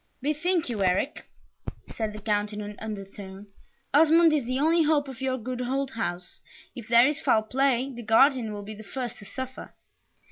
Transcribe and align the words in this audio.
"Bethink 0.19 0.67
you, 0.67 0.83
Eric," 0.83 1.27
said 1.93 2.11
the 2.11 2.19
Count, 2.19 2.51
in 2.53 2.59
an 2.61 2.75
undertone, 2.79 3.45
"Osmond 3.93 4.33
is 4.33 4.45
the 4.45 4.57
only 4.59 4.81
hope 4.81 5.07
of 5.07 5.21
your 5.21 5.37
good 5.37 5.61
old 5.61 5.91
house 5.91 6.41
if 6.75 6.87
there 6.87 7.05
is 7.05 7.21
foul 7.21 7.43
play, 7.43 7.93
the 7.93 8.01
guardian 8.01 8.51
will 8.51 8.63
be 8.63 8.73
the 8.73 8.83
first 8.83 9.19
to 9.19 9.25
suffer." 9.25 9.75